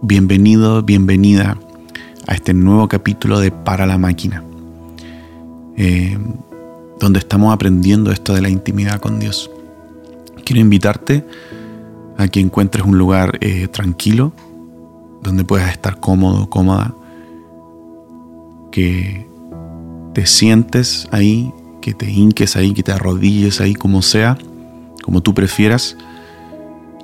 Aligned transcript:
Bienvenido, 0.00 0.80
bienvenida 0.84 1.58
a 2.28 2.34
este 2.34 2.54
nuevo 2.54 2.86
capítulo 2.86 3.40
de 3.40 3.50
Para 3.50 3.84
la 3.84 3.98
Máquina, 3.98 4.44
eh, 5.76 6.16
donde 7.00 7.18
estamos 7.18 7.52
aprendiendo 7.52 8.12
esto 8.12 8.32
de 8.32 8.40
la 8.40 8.48
intimidad 8.48 9.00
con 9.00 9.18
Dios. 9.18 9.50
Quiero 10.44 10.60
invitarte 10.60 11.26
a 12.16 12.28
que 12.28 12.38
encuentres 12.38 12.86
un 12.86 12.96
lugar 12.96 13.38
eh, 13.40 13.66
tranquilo, 13.66 14.32
donde 15.20 15.42
puedas 15.42 15.72
estar 15.72 15.98
cómodo, 15.98 16.48
cómoda, 16.48 16.94
que 18.70 19.26
te 20.14 20.26
sientes 20.26 21.08
ahí, 21.10 21.52
que 21.80 21.92
te 21.92 22.08
hinques 22.08 22.54
ahí, 22.54 22.72
que 22.72 22.84
te 22.84 22.92
arrodilles 22.92 23.60
ahí, 23.60 23.74
como 23.74 24.02
sea, 24.02 24.38
como 25.02 25.22
tú 25.22 25.34
prefieras, 25.34 25.96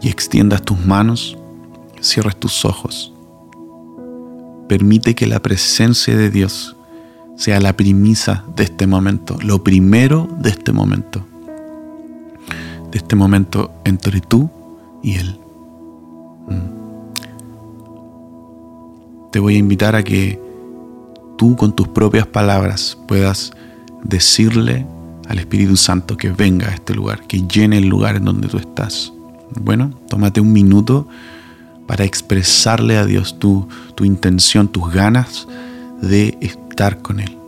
y 0.00 0.10
extiendas 0.10 0.62
tus 0.62 0.78
manos 0.86 1.36
cierres 2.04 2.36
tus 2.36 2.64
ojos. 2.64 3.12
Permite 4.68 5.14
que 5.14 5.26
la 5.26 5.40
presencia 5.40 6.16
de 6.16 6.30
Dios 6.30 6.76
sea 7.36 7.60
la 7.60 7.74
primisa 7.74 8.44
de 8.54 8.64
este 8.64 8.86
momento, 8.86 9.38
lo 9.42 9.64
primero 9.64 10.28
de 10.38 10.50
este 10.50 10.72
momento. 10.72 11.26
De 12.90 12.98
este 12.98 13.16
momento 13.16 13.72
entre 13.84 14.20
tú 14.20 14.50
y 15.02 15.16
Él. 15.16 15.38
Mm. 16.48 16.74
Te 19.32 19.40
voy 19.40 19.56
a 19.56 19.58
invitar 19.58 19.96
a 19.96 20.04
que 20.04 20.40
tú 21.36 21.56
con 21.56 21.74
tus 21.74 21.88
propias 21.88 22.26
palabras 22.26 22.96
puedas 23.08 23.52
decirle 24.04 24.86
al 25.28 25.38
Espíritu 25.38 25.76
Santo 25.76 26.16
que 26.16 26.30
venga 26.30 26.68
a 26.68 26.74
este 26.74 26.94
lugar, 26.94 27.26
que 27.26 27.42
llene 27.42 27.78
el 27.78 27.88
lugar 27.88 28.14
en 28.16 28.26
donde 28.26 28.46
tú 28.46 28.58
estás. 28.58 29.12
Bueno, 29.60 29.90
tómate 30.08 30.40
un 30.40 30.52
minuto 30.52 31.08
para 31.86 32.04
expresarle 32.04 32.96
a 32.96 33.04
Dios 33.04 33.38
tu, 33.38 33.68
tu 33.94 34.04
intención, 34.04 34.68
tus 34.68 34.92
ganas 34.92 35.46
de 36.00 36.36
estar 36.40 36.98
con 37.02 37.20
Él. 37.20 37.43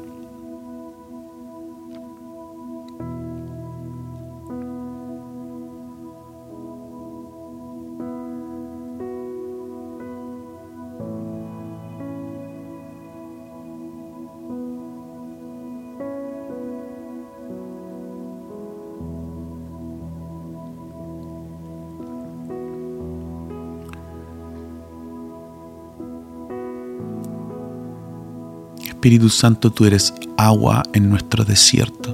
Espíritu 29.06 29.28
Santo, 29.28 29.70
tú 29.70 29.84
eres 29.84 30.12
agua 30.36 30.82
en 30.92 31.08
nuestro 31.08 31.44
desierto. 31.44 32.10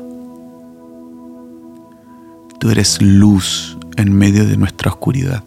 Tú 2.61 2.69
eres 2.69 3.01
luz 3.01 3.79
en 3.97 4.13
medio 4.13 4.47
de 4.47 4.59
nuestra 4.59 4.91
oscuridad. 4.91 5.43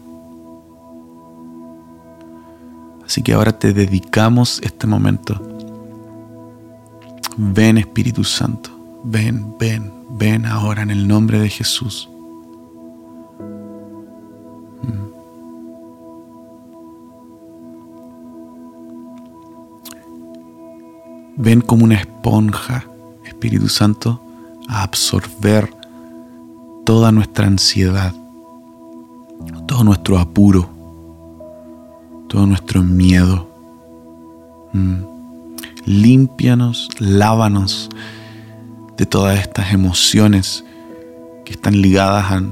Así 3.04 3.22
que 3.22 3.32
ahora 3.32 3.56
te 3.56 3.72
dedicamos 3.72 4.60
este 4.64 4.88
momento. 4.88 5.40
Ven 7.36 7.78
Espíritu 7.78 8.24
Santo, 8.24 9.00
ven, 9.04 9.54
ven, 9.56 9.92
ven 10.18 10.46
ahora 10.46 10.82
en 10.82 10.90
el 10.90 11.06
nombre 11.06 11.38
de 11.38 11.48
Jesús. 11.48 12.08
Ven 21.46 21.60
como 21.60 21.84
una 21.84 21.94
esponja, 21.94 22.84
Espíritu 23.24 23.68
Santo, 23.68 24.20
a 24.66 24.82
absorber 24.82 25.72
toda 26.84 27.12
nuestra 27.12 27.46
ansiedad, 27.46 28.12
todo 29.68 29.84
nuestro 29.84 30.18
apuro, 30.18 30.68
todo 32.28 32.48
nuestro 32.48 32.82
miedo. 32.82 33.48
Mm. 34.72 35.04
Límpianos, 35.84 36.88
lávanos 36.98 37.90
de 38.96 39.06
todas 39.06 39.38
estas 39.38 39.72
emociones 39.72 40.64
que 41.44 41.52
están 41.52 41.80
ligadas 41.80 42.42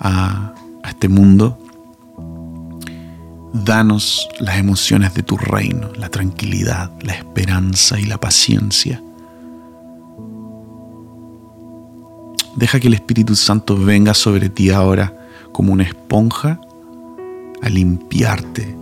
a, 0.00 0.54
a 0.82 0.88
este 0.88 1.10
mundo 1.10 1.58
Danos 3.54 4.28
las 4.40 4.58
emociones 4.58 5.14
de 5.14 5.22
tu 5.22 5.36
reino, 5.36 5.88
la 5.96 6.08
tranquilidad, 6.08 6.90
la 7.02 7.14
esperanza 7.14 8.00
y 8.00 8.04
la 8.04 8.18
paciencia. 8.18 9.00
Deja 12.56 12.80
que 12.80 12.88
el 12.88 12.94
Espíritu 12.94 13.36
Santo 13.36 13.78
venga 13.78 14.12
sobre 14.12 14.48
ti 14.48 14.70
ahora 14.70 15.16
como 15.52 15.72
una 15.72 15.84
esponja 15.84 16.60
a 17.62 17.68
limpiarte, 17.68 18.76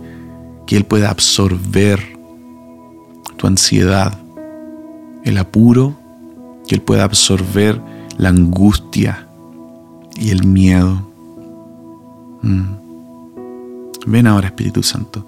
que 0.65 0.75
Él 0.75 0.85
pueda 0.85 1.11
absorber 1.11 1.99
tu 3.37 3.45
ansiedad, 3.45 4.17
el 5.23 5.37
apuro, 5.37 5.95
que 6.67 6.73
Él 6.73 6.81
pueda 6.81 7.03
absorber 7.03 7.79
la 8.17 8.29
angustia 8.29 9.27
y 10.15 10.31
el 10.31 10.47
miedo. 10.47 11.07
Mm. 12.41 12.83
Ven 14.05 14.27
ahora 14.27 14.47
Espíritu 14.47 14.83
Santo, 14.83 15.25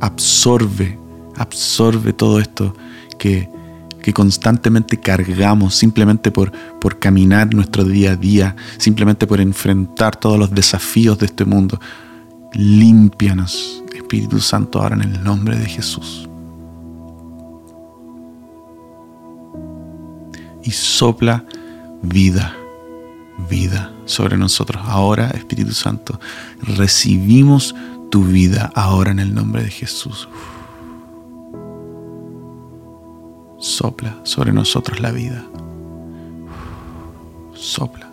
absorbe, 0.00 0.98
absorbe 1.36 2.12
todo 2.12 2.38
esto 2.38 2.74
que, 3.18 3.48
que 4.02 4.12
constantemente 4.12 4.98
cargamos 4.98 5.74
simplemente 5.74 6.30
por, 6.30 6.52
por 6.80 6.98
caminar 6.98 7.52
nuestro 7.54 7.84
día 7.84 8.12
a 8.12 8.16
día, 8.16 8.56
simplemente 8.78 9.26
por 9.26 9.40
enfrentar 9.40 10.16
todos 10.16 10.38
los 10.38 10.50
desafíos 10.50 11.18
de 11.18 11.26
este 11.26 11.44
mundo. 11.44 11.80
Límpianos, 12.52 13.84
Espíritu 13.94 14.40
Santo, 14.40 14.82
ahora 14.82 14.96
en 14.96 15.02
el 15.02 15.24
nombre 15.24 15.56
de 15.56 15.66
Jesús. 15.66 16.28
Y 20.62 20.70
sopla 20.72 21.44
vida, 22.02 22.54
vida 23.48 23.92
sobre 24.04 24.36
nosotros. 24.36 24.82
Ahora, 24.84 25.30
Espíritu 25.30 25.72
Santo, 25.72 26.20
recibimos 26.62 27.74
tu 28.10 28.24
vida 28.24 28.70
ahora 28.74 29.12
en 29.12 29.20
el 29.20 29.34
nombre 29.34 29.62
de 29.62 29.70
Jesús. 29.70 30.28
Sopla 33.58 34.18
sobre 34.24 34.52
nosotros 34.52 35.00
la 35.00 35.12
vida. 35.12 35.44
Sopla. 37.54 38.10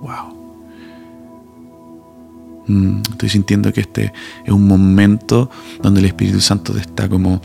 Wow. 0.00 0.36
Mm, 2.66 3.02
estoy 3.10 3.28
sintiendo 3.28 3.72
que 3.72 3.80
este 3.80 4.12
es 4.44 4.52
un 4.52 4.66
momento 4.66 5.50
donde 5.82 6.00
el 6.00 6.06
Espíritu 6.06 6.40
Santo 6.40 6.72
te 6.72 6.80
está 6.80 7.08
como 7.08 7.40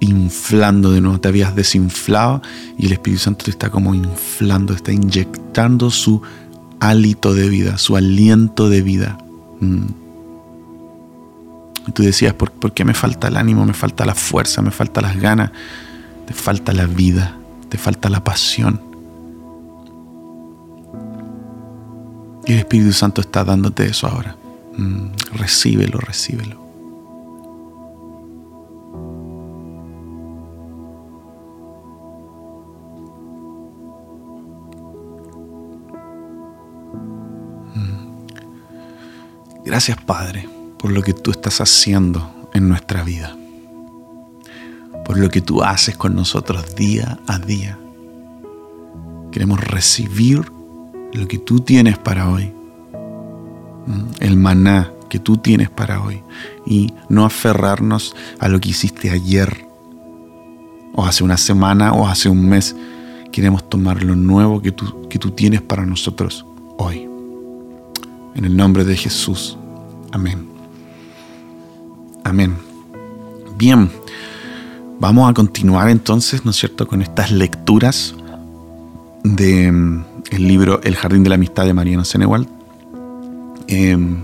inflando 0.00 0.90
de 0.92 1.00
nuevo, 1.00 1.20
te 1.20 1.28
habías 1.28 1.54
desinflado 1.54 2.42
y 2.78 2.86
el 2.86 2.92
Espíritu 2.92 3.22
Santo 3.22 3.44
te 3.46 3.50
está 3.50 3.70
como 3.70 3.94
inflando, 3.94 4.74
está 4.74 4.92
inyectando 4.92 5.90
su 5.90 6.22
hálito 6.80 7.34
de 7.34 7.48
vida, 7.48 7.78
su 7.78 7.96
aliento 7.96 8.68
de 8.68 8.82
vida. 8.82 9.18
Mm. 9.60 9.84
Y 11.86 11.92
tú 11.92 12.02
decías, 12.02 12.34
¿por, 12.34 12.50
¿por, 12.50 12.72
qué 12.72 12.84
me 12.84 12.94
falta 12.94 13.28
el 13.28 13.36
ánimo? 13.36 13.64
Me 13.64 13.74
falta 13.74 14.04
la 14.04 14.14
fuerza, 14.14 14.62
me 14.62 14.70
falta 14.70 15.00
las 15.00 15.16
ganas, 15.16 15.50
te 16.26 16.34
falta 16.34 16.72
la 16.72 16.86
vida, 16.86 17.36
te 17.68 17.78
falta 17.78 18.08
la 18.08 18.24
pasión. 18.24 18.80
Y 22.46 22.52
el 22.52 22.58
Espíritu 22.58 22.92
Santo 22.92 23.20
está 23.20 23.44
dándote 23.44 23.86
eso 23.86 24.06
ahora. 24.06 24.36
Mm. 24.76 25.08
Recíbelo, 25.34 25.98
recíbelo. 25.98 26.59
Gracias 39.64 39.98
Padre 39.98 40.48
por 40.78 40.90
lo 40.90 41.02
que 41.02 41.12
tú 41.12 41.30
estás 41.30 41.60
haciendo 41.60 42.48
en 42.54 42.68
nuestra 42.68 43.04
vida, 43.04 43.36
por 45.04 45.18
lo 45.18 45.28
que 45.28 45.42
tú 45.42 45.62
haces 45.62 45.96
con 45.96 46.14
nosotros 46.14 46.74
día 46.74 47.18
a 47.26 47.38
día. 47.38 47.78
Queremos 49.30 49.60
recibir 49.60 50.50
lo 51.12 51.28
que 51.28 51.38
tú 51.38 51.60
tienes 51.60 51.98
para 51.98 52.30
hoy, 52.30 52.52
el 54.20 54.36
maná 54.36 54.90
que 55.10 55.18
tú 55.18 55.36
tienes 55.36 55.68
para 55.68 56.02
hoy 56.02 56.22
y 56.64 56.94
no 57.10 57.26
aferrarnos 57.26 58.16
a 58.38 58.48
lo 58.48 58.60
que 58.60 58.70
hiciste 58.70 59.10
ayer 59.10 59.66
o 60.94 61.04
hace 61.04 61.22
una 61.22 61.36
semana 61.36 61.92
o 61.92 62.08
hace 62.08 62.30
un 62.30 62.48
mes. 62.48 62.74
Queremos 63.32 63.68
tomar 63.68 64.02
lo 64.02 64.16
nuevo 64.16 64.62
que 64.62 64.72
tú, 64.72 65.08
que 65.08 65.18
tú 65.18 65.32
tienes 65.32 65.60
para 65.60 65.84
nosotros 65.84 66.46
hoy. 66.78 67.09
En 68.34 68.44
el 68.44 68.56
nombre 68.56 68.84
de 68.84 68.96
Jesús. 68.96 69.56
Amén. 70.12 70.48
Amén. 72.24 72.56
Bien, 73.56 73.90
vamos 74.98 75.28
a 75.30 75.34
continuar 75.34 75.90
entonces, 75.90 76.44
¿no 76.44 76.50
es 76.50 76.56
cierto?, 76.56 76.86
con 76.86 77.02
estas 77.02 77.30
lecturas 77.30 78.14
del 79.24 79.72
mm, 79.72 80.04
libro 80.38 80.80
El 80.82 80.96
Jardín 80.96 81.24
de 81.24 81.30
la 81.30 81.34
Amistad 81.34 81.66
de 81.66 81.74
Mariano 81.74 82.04
Senewald. 82.04 82.48
Em, 83.66 84.18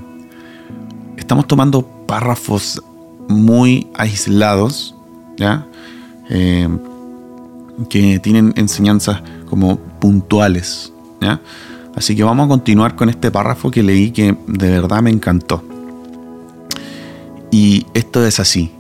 estamos 1.16 1.46
tomando 1.46 1.82
párrafos 2.06 2.82
muy 3.28 3.88
aislados, 3.94 4.94
¿ya? 5.36 5.66
Em, 6.28 6.78
que 7.88 8.18
tienen 8.20 8.52
enseñanzas 8.56 9.22
como 9.48 9.78
puntuales, 10.00 10.92
¿ya? 11.20 11.40
Así 11.96 12.14
que 12.14 12.22
vamos 12.22 12.44
a 12.44 12.48
continuar 12.48 12.94
con 12.94 13.08
este 13.08 13.30
párrafo 13.30 13.70
que 13.70 13.82
leí 13.82 14.10
que 14.10 14.36
de 14.46 14.70
verdad 14.70 15.00
me 15.00 15.10
encantó. 15.10 15.64
Y 17.50 17.86
esto 17.94 18.24
es 18.24 18.38
así. 18.38 18.70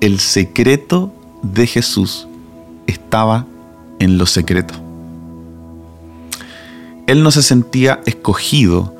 El 0.00 0.18
secreto 0.18 1.12
de 1.42 1.68
Jesús 1.68 2.26
estaba 2.88 3.46
en 4.00 4.18
lo 4.18 4.26
secreto. 4.26 4.74
Él 7.06 7.22
no 7.22 7.30
se 7.30 7.42
sentía 7.42 8.00
escogido 8.04 8.94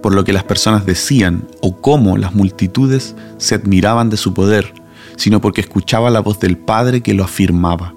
por 0.00 0.14
lo 0.14 0.24
que 0.24 0.32
las 0.32 0.44
personas 0.44 0.86
decían 0.86 1.48
o 1.60 1.76
cómo 1.76 2.16
las 2.16 2.34
multitudes 2.34 3.16
se 3.38 3.56
admiraban 3.56 4.10
de 4.10 4.16
su 4.16 4.32
poder, 4.32 4.74
sino 5.16 5.40
porque 5.40 5.60
escuchaba 5.60 6.10
la 6.10 6.20
voz 6.20 6.38
del 6.38 6.56
Padre 6.56 7.00
que 7.00 7.14
lo 7.14 7.24
afirmaba. 7.24 7.94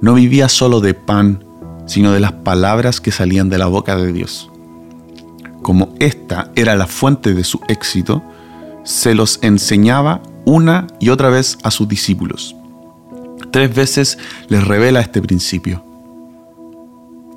No 0.00 0.14
vivía 0.14 0.48
solo 0.48 0.80
de 0.80 0.94
pan, 0.94 1.44
sino 1.88 2.12
de 2.12 2.20
las 2.20 2.32
palabras 2.32 3.00
que 3.00 3.10
salían 3.10 3.48
de 3.48 3.58
la 3.58 3.66
boca 3.66 3.96
de 3.96 4.12
Dios. 4.12 4.48
Como 5.62 5.94
esta 5.98 6.52
era 6.54 6.76
la 6.76 6.86
fuente 6.86 7.34
de 7.34 7.42
su 7.42 7.60
éxito, 7.66 8.22
se 8.84 9.14
los 9.14 9.40
enseñaba 9.42 10.22
una 10.44 10.86
y 11.00 11.08
otra 11.08 11.30
vez 11.30 11.58
a 11.64 11.70
sus 11.70 11.88
discípulos. 11.88 12.54
Tres 13.50 13.74
veces 13.74 14.18
les 14.48 14.66
revela 14.66 15.00
este 15.00 15.20
principio. 15.20 15.82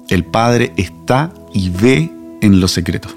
El 0.10 0.26
Padre 0.26 0.74
está 0.76 1.34
y 1.54 1.70
ve 1.70 2.12
en 2.42 2.60
lo 2.60 2.68
secreto. 2.68 3.08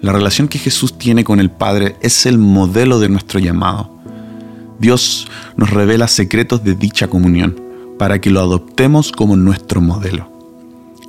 La 0.00 0.12
relación 0.12 0.48
que 0.48 0.58
Jesús 0.58 0.98
tiene 0.98 1.24
con 1.24 1.38
el 1.38 1.50
Padre 1.50 1.96
es 2.00 2.26
el 2.26 2.38
modelo 2.38 2.98
de 2.98 3.10
nuestro 3.10 3.38
llamado. 3.38 3.90
Dios 4.78 5.28
nos 5.56 5.70
revela 5.70 6.08
secretos 6.08 6.64
de 6.64 6.74
dicha 6.74 7.08
comunión 7.08 7.71
para 8.02 8.20
que 8.20 8.30
lo 8.30 8.40
adoptemos 8.40 9.12
como 9.12 9.36
nuestro 9.36 9.80
modelo. 9.80 10.28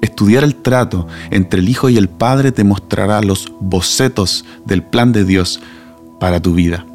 Estudiar 0.03 0.43
el 0.43 0.53
trato 0.53 1.07
entre 1.31 1.59
el 1.59 1.67
Hijo 1.67 1.89
y 1.89 1.97
el 1.97 2.07
Padre 2.07 2.51
te 2.51 2.63
mostrará 2.63 3.19
los 3.23 3.51
bocetos 3.59 4.45
del 4.63 4.83
plan 4.83 5.11
de 5.11 5.25
Dios 5.25 5.59
para 6.19 6.39
tu 6.39 6.53
vida. 6.53 6.85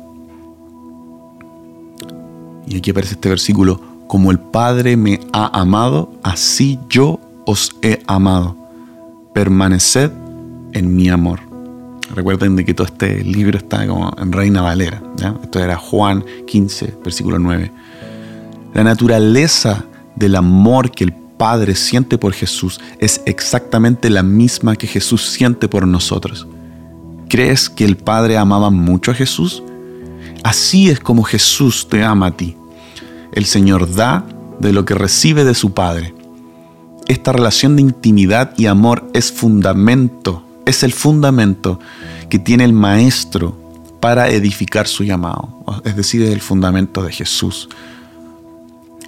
Y 2.68 2.76
aquí 2.76 2.92
aparece 2.92 3.14
este 3.14 3.28
versículo, 3.28 3.80
como 4.06 4.30
el 4.30 4.38
Padre 4.38 4.96
me 4.96 5.18
ha 5.32 5.58
amado, 5.58 6.12
así 6.22 6.78
yo 6.88 7.18
os 7.44 7.74
he 7.82 8.00
amado. 8.06 8.54
Permaneced 9.34 10.12
en 10.74 10.94
mi 10.94 11.08
amor. 11.08 11.40
Recuerden 12.14 12.54
de 12.54 12.64
que 12.64 12.72
todo 12.72 12.86
este 12.86 13.24
libro 13.24 13.58
está 13.58 13.84
como 13.88 14.14
en 14.16 14.30
Reina 14.30 14.62
Valera. 14.62 15.02
Esto 15.42 15.58
era 15.58 15.76
Juan 15.76 16.24
15, 16.46 16.98
versículo 17.02 17.40
9. 17.40 17.72
La 18.78 18.84
naturaleza 18.84 19.86
del 20.14 20.36
amor 20.36 20.92
que 20.92 21.02
el 21.02 21.12
Padre 21.12 21.74
siente 21.74 22.16
por 22.16 22.32
Jesús 22.32 22.80
es 23.00 23.22
exactamente 23.26 24.08
la 24.08 24.22
misma 24.22 24.76
que 24.76 24.86
Jesús 24.86 25.30
siente 25.30 25.66
por 25.66 25.84
nosotros. 25.84 26.46
¿Crees 27.28 27.68
que 27.68 27.84
el 27.84 27.96
Padre 27.96 28.36
amaba 28.36 28.70
mucho 28.70 29.10
a 29.10 29.14
Jesús? 29.14 29.64
Así 30.44 30.90
es 30.90 31.00
como 31.00 31.24
Jesús 31.24 31.88
te 31.88 32.04
ama 32.04 32.26
a 32.26 32.36
ti. 32.36 32.56
El 33.32 33.46
Señor 33.46 33.92
da 33.92 34.24
de 34.60 34.72
lo 34.72 34.84
que 34.84 34.94
recibe 34.94 35.42
de 35.42 35.54
su 35.54 35.74
Padre. 35.74 36.14
Esta 37.08 37.32
relación 37.32 37.74
de 37.74 37.82
intimidad 37.82 38.54
y 38.56 38.66
amor 38.66 39.10
es 39.12 39.32
fundamento, 39.32 40.44
es 40.66 40.84
el 40.84 40.92
fundamento 40.92 41.80
que 42.30 42.38
tiene 42.38 42.62
el 42.62 42.74
Maestro 42.74 43.58
para 43.98 44.28
edificar 44.28 44.86
su 44.86 45.02
llamado, 45.02 45.64
es 45.84 45.96
decir, 45.96 46.22
es 46.22 46.30
el 46.30 46.40
fundamento 46.40 47.02
de 47.02 47.10
Jesús. 47.10 47.68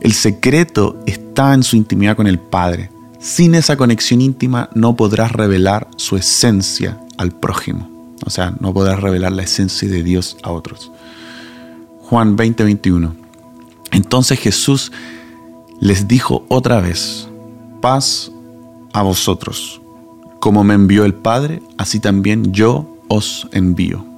El 0.01 0.15
secreto 0.15 0.99
está 1.07 1.53
en 1.53 1.63
su 1.63 1.77
intimidad 1.77 2.17
con 2.17 2.27
el 2.27 2.39
Padre. 2.39 2.91
Sin 3.19 3.55
esa 3.55 3.77
conexión 3.77 4.23
íntima 4.23 4.71
no 4.75 4.97
podrás 4.97 5.33
revelar 5.33 5.89
su 5.97 6.17
esencia 6.17 6.99
al 7.19 7.33
prójimo. 7.33 8.17
O 8.25 8.31
sea, 8.31 8.55
no 8.61 8.73
podrás 8.73 9.01
revelar 9.01 9.33
la 9.33 9.43
esencia 9.43 9.89
de 9.89 10.03
Dios 10.03 10.39
a 10.43 10.51
otros. 10.53 10.91
Juan 12.01 12.35
20, 12.35 12.65
21. 12.65 13.15
Entonces 13.93 14.39
Jesús 14.41 14.91
les 15.81 16.09
dijo 16.09 16.45
otra 16.49 16.81
vez, 16.81 17.29
paz 17.83 18.33
a 18.95 19.03
vosotros. 19.03 19.83
Como 20.41 20.65
me 20.65 20.75
envió 20.75 21.05
el 21.05 21.13
Padre, 21.13 21.63
así 21.77 22.01
también 22.01 22.53
yo 22.53 22.99
os 23.09 23.49
envío. 23.53 24.10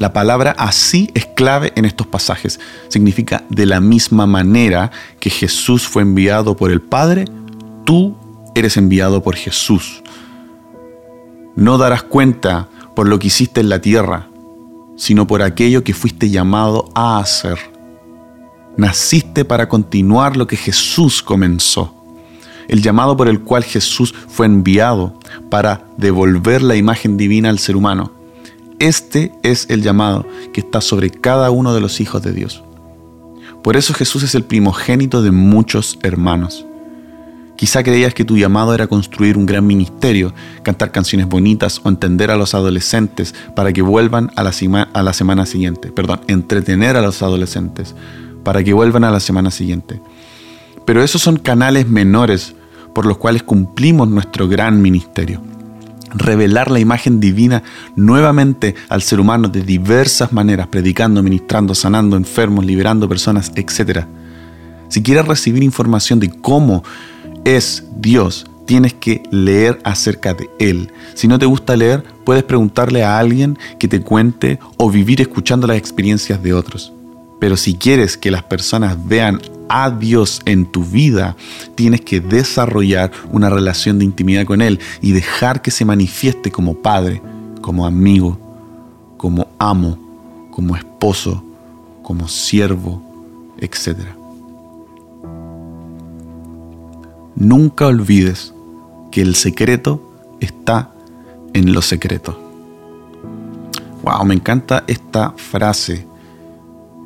La 0.00 0.14
palabra 0.14 0.54
así 0.56 1.10
es 1.12 1.26
clave 1.26 1.74
en 1.76 1.84
estos 1.84 2.06
pasajes. 2.06 2.58
Significa 2.88 3.44
de 3.50 3.66
la 3.66 3.80
misma 3.80 4.24
manera 4.24 4.90
que 5.20 5.28
Jesús 5.28 5.86
fue 5.86 6.00
enviado 6.00 6.56
por 6.56 6.70
el 6.70 6.80
Padre, 6.80 7.26
tú 7.84 8.16
eres 8.54 8.78
enviado 8.78 9.22
por 9.22 9.36
Jesús. 9.36 10.02
No 11.54 11.76
darás 11.76 12.02
cuenta 12.02 12.70
por 12.96 13.08
lo 13.08 13.18
que 13.18 13.26
hiciste 13.26 13.60
en 13.60 13.68
la 13.68 13.82
tierra, 13.82 14.28
sino 14.96 15.26
por 15.26 15.42
aquello 15.42 15.84
que 15.84 15.92
fuiste 15.92 16.30
llamado 16.30 16.88
a 16.94 17.18
hacer. 17.18 17.58
Naciste 18.78 19.44
para 19.44 19.68
continuar 19.68 20.34
lo 20.38 20.46
que 20.46 20.56
Jesús 20.56 21.22
comenzó. 21.22 21.94
El 22.68 22.80
llamado 22.80 23.18
por 23.18 23.28
el 23.28 23.40
cual 23.40 23.64
Jesús 23.64 24.14
fue 24.28 24.46
enviado 24.46 25.20
para 25.50 25.84
devolver 25.98 26.62
la 26.62 26.76
imagen 26.76 27.18
divina 27.18 27.50
al 27.50 27.58
ser 27.58 27.76
humano 27.76 28.18
este 28.80 29.30
es 29.42 29.66
el 29.68 29.82
llamado 29.82 30.26
que 30.52 30.60
está 30.60 30.80
sobre 30.80 31.10
cada 31.10 31.50
uno 31.50 31.74
de 31.74 31.80
los 31.80 32.00
hijos 32.00 32.22
de 32.22 32.32
Dios. 32.32 32.64
Por 33.62 33.76
eso 33.76 33.94
Jesús 33.94 34.22
es 34.22 34.34
el 34.34 34.42
primogénito 34.42 35.22
de 35.22 35.30
muchos 35.30 35.98
hermanos. 36.02 36.66
Quizá 37.56 37.82
creías 37.82 38.14
que 38.14 38.24
tu 38.24 38.38
llamado 38.38 38.74
era 38.74 38.86
construir 38.86 39.36
un 39.36 39.44
gran 39.44 39.66
ministerio, 39.66 40.32
cantar 40.62 40.92
canciones 40.92 41.28
bonitas 41.28 41.78
o 41.84 41.90
entender 41.90 42.30
a 42.30 42.36
los 42.36 42.54
adolescentes 42.54 43.34
para 43.54 43.70
que 43.70 43.82
vuelvan 43.82 44.32
a 44.34 44.42
la, 44.42 45.12
semana 45.12 45.44
siguiente. 45.44 45.92
Perdón, 45.92 46.22
entretener 46.26 46.96
a 46.96 47.02
los 47.02 47.22
adolescentes 47.22 47.94
para 48.44 48.64
que 48.64 48.72
vuelvan 48.72 49.04
a 49.04 49.10
la 49.10 49.20
semana 49.20 49.50
siguiente. 49.50 50.00
Pero 50.86 51.02
esos 51.02 51.20
son 51.20 51.36
canales 51.36 51.86
menores 51.86 52.54
por 52.94 53.04
los 53.04 53.18
cuales 53.18 53.42
cumplimos 53.42 54.08
nuestro 54.08 54.48
gran 54.48 54.80
ministerio 54.80 55.42
revelar 56.10 56.70
la 56.70 56.80
imagen 56.80 57.20
divina 57.20 57.62
nuevamente 57.96 58.74
al 58.88 59.02
ser 59.02 59.20
humano 59.20 59.48
de 59.48 59.62
diversas 59.62 60.32
maneras, 60.32 60.68
predicando, 60.68 61.22
ministrando, 61.22 61.74
sanando 61.74 62.16
enfermos, 62.16 62.64
liberando 62.64 63.08
personas, 63.08 63.52
etc. 63.54 64.06
Si 64.88 65.02
quieres 65.02 65.26
recibir 65.26 65.62
información 65.62 66.20
de 66.20 66.30
cómo 66.30 66.82
es 67.44 67.84
Dios, 67.96 68.46
tienes 68.66 68.94
que 68.94 69.22
leer 69.30 69.80
acerca 69.84 70.34
de 70.34 70.48
Él. 70.58 70.92
Si 71.14 71.26
no 71.26 71.38
te 71.38 71.46
gusta 71.46 71.76
leer, 71.76 72.04
puedes 72.24 72.44
preguntarle 72.44 73.02
a 73.02 73.18
alguien 73.18 73.58
que 73.78 73.88
te 73.88 74.00
cuente 74.00 74.58
o 74.76 74.90
vivir 74.90 75.20
escuchando 75.20 75.66
las 75.66 75.76
experiencias 75.76 76.42
de 76.42 76.54
otros. 76.54 76.92
Pero 77.40 77.56
si 77.56 77.74
quieres 77.74 78.16
que 78.16 78.30
las 78.30 78.42
personas 78.42 78.96
vean 79.08 79.40
a 79.70 79.88
Dios 79.90 80.40
en 80.44 80.66
tu 80.66 80.84
vida, 80.84 81.36
tienes 81.76 82.00
que 82.00 82.20
desarrollar 82.20 83.12
una 83.30 83.48
relación 83.48 83.98
de 83.98 84.04
intimidad 84.04 84.44
con 84.44 84.60
Él 84.60 84.80
y 85.00 85.12
dejar 85.12 85.62
que 85.62 85.70
se 85.70 85.84
manifieste 85.84 86.50
como 86.50 86.74
padre, 86.74 87.22
como 87.62 87.86
amigo, 87.86 88.36
como 89.16 89.46
amo, 89.58 89.96
como 90.50 90.74
esposo, 90.74 91.42
como 92.02 92.26
siervo, 92.26 93.00
etc. 93.58 93.98
Nunca 97.36 97.86
olvides 97.86 98.52
que 99.12 99.22
el 99.22 99.36
secreto 99.36 100.02
está 100.40 100.92
en 101.52 101.72
lo 101.72 101.80
secreto. 101.80 102.38
Wow, 104.02 104.24
me 104.24 104.34
encanta 104.34 104.82
esta 104.88 105.30
frase 105.36 106.09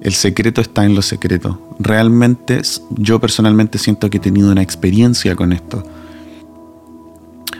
el 0.05 0.13
secreto 0.13 0.61
está 0.61 0.85
en 0.85 0.95
lo 0.95 1.03
secreto. 1.03 1.59
Realmente 1.81 2.61
yo 2.91 3.19
personalmente 3.19 3.79
siento 3.79 4.11
que 4.11 4.19
he 4.19 4.21
tenido 4.21 4.53
una 4.53 4.63
experiencia 4.63 5.35
con 5.35 5.53
esto. 5.53 5.83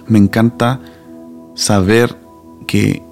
Me 0.07 0.19
encanta 0.19 0.79
saber 1.55 2.17
que 2.67 3.03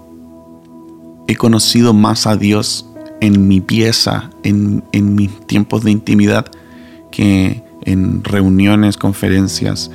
he 1.26 1.34
conocido 1.36 1.94
más 1.94 2.26
a 2.26 2.36
Dios 2.36 2.86
en 3.22 3.48
mi 3.48 3.62
pieza, 3.62 4.30
en, 4.42 4.84
mis 4.92 5.46
tiempos 5.46 5.82
de 5.82 5.92
intimidad, 5.92 6.46
que 7.10 7.62
en 7.86 8.22
reuniones, 8.24 8.98
conferencias, 8.98 9.90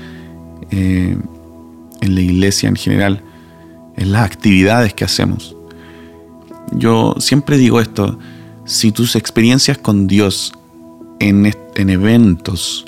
eh, 0.72 1.16
en 2.02 2.16
la 2.16 2.22
iglesia 2.22 2.70
en 2.70 2.76
general, 2.76 3.22
en 3.98 4.12
las 4.14 4.26
actividades 4.26 4.96
que 4.96 5.06
hacemos. 5.06 5.56
Yo 6.72 7.14
siempre 7.20 7.58
digo 7.58 7.80
esto, 7.80 8.18
si 8.68 8.92
tus 8.92 9.16
experiencias 9.16 9.78
con 9.78 10.08
Dios 10.08 10.54
en, 11.20 11.52
en 11.76 11.90
eventos 11.90 12.86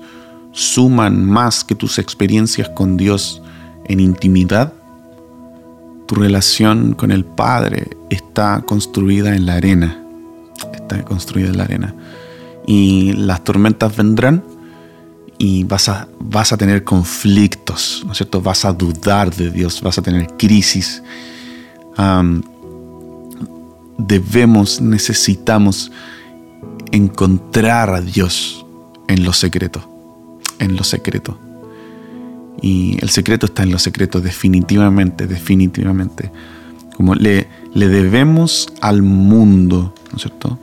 suman 0.52 1.26
más 1.26 1.64
que 1.64 1.74
tus 1.74 1.98
experiencias 1.98 2.70
con 2.70 2.98
Dios 2.98 3.42
en 3.86 4.02
intimidad, 4.02 4.74
tu 6.06 6.16
relación 6.16 6.94
con 6.94 7.12
el 7.12 7.24
Padre 7.24 7.88
está 8.10 8.62
construida 8.66 9.36
en 9.36 9.46
la 9.46 9.56
arena. 9.56 10.04
Está 10.74 11.04
construida 11.06 11.48
en 11.48 11.58
la 11.58 11.64
arena. 11.64 11.96
Y 12.68 13.14
las 13.14 13.44
tormentas 13.44 13.96
vendrán 13.96 14.44
y 15.38 15.64
vas 15.64 15.88
a, 15.88 16.10
vas 16.20 16.52
a 16.52 16.58
tener 16.58 16.84
conflictos, 16.84 18.04
¿no 18.06 18.12
es 18.12 18.18
cierto? 18.18 18.42
Vas 18.42 18.66
a 18.66 18.74
dudar 18.74 19.34
de 19.34 19.50
Dios, 19.50 19.82
vas 19.82 19.98
a 19.98 20.02
tener 20.02 20.28
crisis. 20.38 21.02
Debemos, 24.00 24.82
necesitamos 24.82 25.92
encontrar 26.92 27.90
a 27.92 28.02
Dios 28.02 28.66
en 29.08 29.24
lo 29.24 29.34
secreto, 29.34 29.88
en 30.60 30.76
lo 30.76 30.84
secreto. 30.84 31.38
Y 32.62 32.98
el 33.02 33.10
secreto 33.10 33.46
está 33.46 33.64
en 33.64 33.72
lo 33.72 33.80
secreto, 33.80 34.22
definitivamente, 34.22 35.28
definitivamente. 35.28 36.32
Como 36.96 37.16
le, 37.16 37.48
le 37.74 37.88
debemos 37.88 38.68
al 38.82 39.02
mundo, 39.02 39.94
¿no 40.12 40.18
es 40.18 40.22
cierto? 40.24 40.60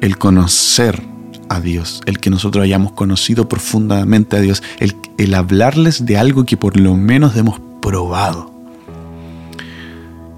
El 0.00 0.18
conocer 0.18 1.02
a 1.48 1.60
Dios, 1.60 2.02
el 2.06 2.18
que 2.18 2.30
nosotros 2.30 2.64
hayamos 2.64 2.92
conocido 2.92 3.48
profundamente 3.48 4.36
a 4.36 4.40
Dios, 4.40 4.62
el, 4.78 4.94
el 5.18 5.34
hablarles 5.34 6.04
de 6.04 6.18
algo 6.18 6.44
que 6.44 6.56
por 6.56 6.78
lo 6.78 6.94
menos 6.96 7.36
hemos 7.36 7.60
probado. 7.80 8.52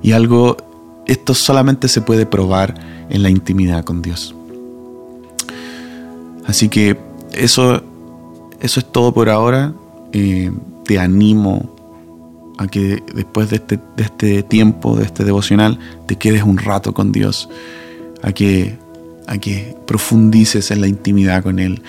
Y 0.02 0.12
algo, 0.12 0.56
esto 1.06 1.34
solamente 1.34 1.88
se 1.88 2.00
puede 2.00 2.26
probar 2.26 2.74
en 3.08 3.22
la 3.22 3.30
intimidad 3.30 3.84
con 3.84 4.02
Dios. 4.02 4.34
Así 6.46 6.68
que 6.68 6.96
eso, 7.32 7.82
eso 8.60 8.80
es 8.80 8.86
todo 8.92 9.12
por 9.12 9.28
ahora. 9.28 9.72
Eh, 10.12 10.50
te 10.84 10.98
animo 10.98 11.74
a 12.58 12.66
que 12.66 13.02
después 13.14 13.50
de 13.50 13.56
este, 13.56 13.78
de 13.96 14.02
este 14.04 14.42
tiempo, 14.42 14.96
de 14.96 15.04
este 15.04 15.24
devocional, 15.24 15.78
te 16.06 16.16
quedes 16.16 16.42
un 16.42 16.58
rato 16.58 16.94
con 16.94 17.12
Dios, 17.12 17.48
a 18.22 18.32
que, 18.32 18.78
a 19.26 19.38
que 19.38 19.76
profundices 19.86 20.70
en 20.70 20.80
la 20.80 20.86
intimidad 20.86 21.42
con 21.42 21.58
Él. 21.58 21.82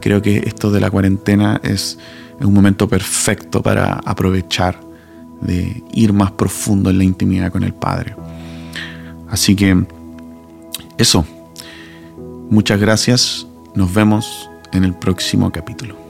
Creo 0.00 0.22
que 0.22 0.38
esto 0.46 0.70
de 0.70 0.80
la 0.80 0.90
cuarentena 0.90 1.60
es, 1.62 1.98
es 2.38 2.46
un 2.46 2.54
momento 2.54 2.88
perfecto 2.88 3.62
para 3.62 3.94
aprovechar 4.04 4.80
de 5.40 5.82
ir 5.92 6.12
más 6.12 6.32
profundo 6.32 6.90
en 6.90 6.98
la 6.98 7.04
intimidad 7.04 7.52
con 7.52 7.64
el 7.64 7.74
Padre. 7.74 8.14
Así 9.34 9.56
que 9.56 9.84
eso, 10.96 11.26
muchas 12.50 12.78
gracias, 12.78 13.48
nos 13.74 13.92
vemos 13.92 14.48
en 14.72 14.84
el 14.84 14.94
próximo 14.94 15.50
capítulo. 15.50 16.03